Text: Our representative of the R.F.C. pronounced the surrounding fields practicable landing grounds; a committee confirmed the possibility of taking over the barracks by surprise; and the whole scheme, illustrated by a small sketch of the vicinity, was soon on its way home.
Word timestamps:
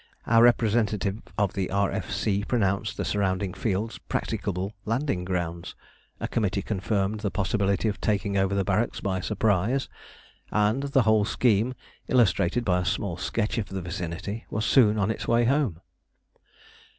Our 0.25 0.41
representative 0.41 1.21
of 1.37 1.53
the 1.53 1.69
R.F.C. 1.69 2.45
pronounced 2.45 2.97
the 2.97 3.05
surrounding 3.05 3.53
fields 3.53 3.99
practicable 3.99 4.73
landing 4.83 5.23
grounds; 5.25 5.75
a 6.19 6.27
committee 6.27 6.63
confirmed 6.63 7.19
the 7.19 7.29
possibility 7.29 7.87
of 7.87 8.01
taking 8.01 8.35
over 8.35 8.55
the 8.55 8.63
barracks 8.63 8.99
by 8.99 9.19
surprise; 9.21 9.89
and 10.49 10.81
the 10.81 11.03
whole 11.03 11.23
scheme, 11.23 11.75
illustrated 12.07 12.65
by 12.65 12.79
a 12.79 12.85
small 12.85 13.15
sketch 13.15 13.59
of 13.59 13.69
the 13.69 13.81
vicinity, 13.83 14.47
was 14.49 14.65
soon 14.65 14.97
on 14.97 15.11
its 15.11 15.27
way 15.27 15.45
home. 15.45 15.81